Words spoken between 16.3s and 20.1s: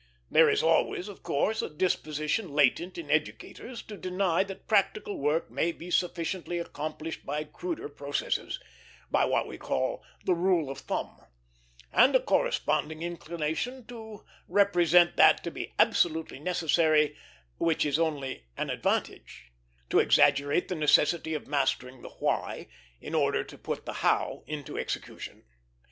necessary which is only an advantage; to